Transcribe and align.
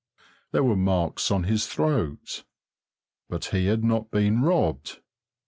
There 0.51 0.63
were 0.63 0.75
marks 0.75 1.29
on 1.29 1.43
his 1.43 1.67
throat, 1.67 2.43
but 3.29 3.45
he 3.53 3.67
had 3.67 3.83
not 3.83 4.09
been 4.09 4.41
robbed. 4.41 4.99